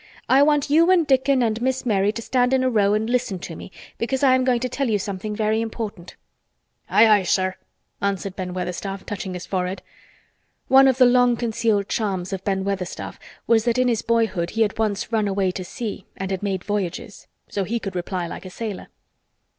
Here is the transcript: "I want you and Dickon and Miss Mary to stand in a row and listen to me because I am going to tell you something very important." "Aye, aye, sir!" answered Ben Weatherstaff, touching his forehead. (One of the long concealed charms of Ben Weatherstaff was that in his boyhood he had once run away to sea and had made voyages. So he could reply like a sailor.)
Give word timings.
"I 0.27 0.41
want 0.41 0.71
you 0.71 0.89
and 0.89 1.05
Dickon 1.05 1.43
and 1.43 1.61
Miss 1.61 1.85
Mary 1.85 2.11
to 2.13 2.23
stand 2.23 2.53
in 2.55 2.63
a 2.63 2.71
row 2.71 2.95
and 2.95 3.07
listen 3.07 3.37
to 3.37 3.55
me 3.55 3.71
because 3.99 4.23
I 4.23 4.33
am 4.33 4.43
going 4.43 4.59
to 4.61 4.67
tell 4.67 4.89
you 4.89 4.97
something 4.97 5.35
very 5.35 5.61
important." 5.61 6.15
"Aye, 6.89 7.07
aye, 7.07 7.21
sir!" 7.21 7.53
answered 8.01 8.35
Ben 8.35 8.55
Weatherstaff, 8.55 9.05
touching 9.05 9.35
his 9.35 9.45
forehead. 9.45 9.83
(One 10.67 10.87
of 10.87 10.97
the 10.97 11.05
long 11.05 11.37
concealed 11.37 11.87
charms 11.87 12.33
of 12.33 12.43
Ben 12.43 12.63
Weatherstaff 12.63 13.19
was 13.45 13.63
that 13.65 13.77
in 13.77 13.89
his 13.89 14.01
boyhood 14.01 14.49
he 14.57 14.63
had 14.63 14.79
once 14.79 15.11
run 15.11 15.27
away 15.27 15.51
to 15.51 15.63
sea 15.63 16.07
and 16.17 16.31
had 16.31 16.41
made 16.41 16.63
voyages. 16.63 17.27
So 17.47 17.63
he 17.63 17.77
could 17.79 17.95
reply 17.95 18.25
like 18.25 18.45
a 18.47 18.49
sailor.) 18.49 18.87